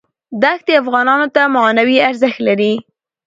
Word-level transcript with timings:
دښتې 0.41 0.73
افغانانو 0.81 1.27
ته 1.35 1.41
معنوي 1.55 1.97
ارزښت 2.09 2.39
لري. 2.47 2.73